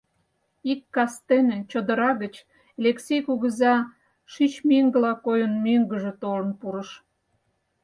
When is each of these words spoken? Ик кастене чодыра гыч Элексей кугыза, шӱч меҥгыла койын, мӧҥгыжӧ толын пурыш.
Ик 0.71 0.81
кастене 0.95 1.57
чодыра 1.71 2.11
гыч 2.21 2.35
Элексей 2.79 3.21
кугыза, 3.27 3.75
шӱч 4.31 4.53
меҥгыла 4.69 5.13
койын, 5.25 5.53
мӧҥгыжӧ 5.65 6.11
толын 6.21 6.51
пурыш. 6.59 6.89